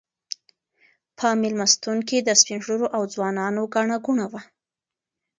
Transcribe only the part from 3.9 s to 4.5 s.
ګوڼه وه.